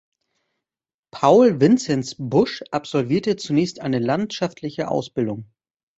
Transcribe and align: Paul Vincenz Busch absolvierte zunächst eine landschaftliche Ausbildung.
Paul 1.13 1.59
Vincenz 1.61 2.15
Busch 2.17 2.63
absolvierte 2.71 3.35
zunächst 3.35 3.81
eine 3.81 3.99
landschaftliche 3.99 4.87
Ausbildung. 4.87 5.51